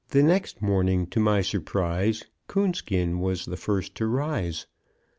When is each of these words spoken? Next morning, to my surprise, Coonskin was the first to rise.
Next 0.15 0.63
morning, 0.63 1.05
to 1.11 1.19
my 1.19 1.41
surprise, 1.43 2.23
Coonskin 2.47 3.19
was 3.19 3.45
the 3.45 3.55
first 3.55 3.93
to 3.97 4.07
rise. 4.07 4.65